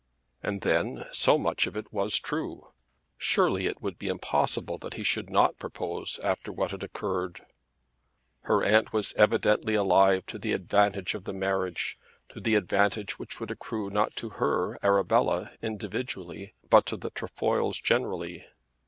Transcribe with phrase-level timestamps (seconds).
[0.41, 2.69] And then so much of it was true.
[3.19, 7.45] Surely it would be impossible that he should not propose after what had occurred!
[8.45, 13.39] Her aunt was evidently alive to the advantage of the marriage, to the advantage which
[13.39, 18.47] would accrue not to her, Arabella, individually, but to the Trefoils generally.